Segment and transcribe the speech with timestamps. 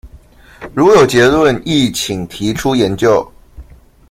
[0.73, 3.31] 如有結論亦請提出研究